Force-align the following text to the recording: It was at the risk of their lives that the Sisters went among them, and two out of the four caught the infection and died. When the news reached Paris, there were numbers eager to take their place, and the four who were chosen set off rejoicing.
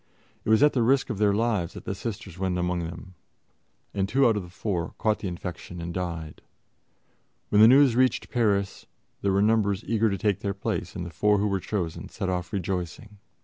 It 0.43 0.49
was 0.49 0.63
at 0.63 0.73
the 0.73 0.81
risk 0.81 1.11
of 1.11 1.19
their 1.19 1.31
lives 1.31 1.73
that 1.75 1.85
the 1.85 1.93
Sisters 1.93 2.39
went 2.39 2.57
among 2.57 2.79
them, 2.85 3.13
and 3.93 4.09
two 4.09 4.25
out 4.25 4.35
of 4.35 4.41
the 4.41 4.49
four 4.49 4.95
caught 4.97 5.19
the 5.19 5.27
infection 5.27 5.79
and 5.79 5.93
died. 5.93 6.41
When 7.49 7.61
the 7.61 7.67
news 7.67 7.95
reached 7.95 8.31
Paris, 8.31 8.87
there 9.21 9.31
were 9.31 9.43
numbers 9.43 9.83
eager 9.85 10.09
to 10.09 10.17
take 10.17 10.39
their 10.39 10.55
place, 10.55 10.95
and 10.95 11.05
the 11.05 11.11
four 11.11 11.37
who 11.37 11.45
were 11.47 11.59
chosen 11.59 12.09
set 12.09 12.29
off 12.29 12.51
rejoicing. 12.51 13.19